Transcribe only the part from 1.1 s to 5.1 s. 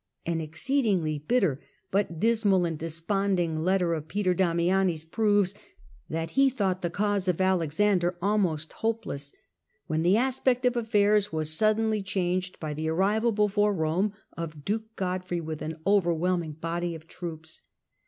bitter, but dismal and desponding, letter of Peter Damiani's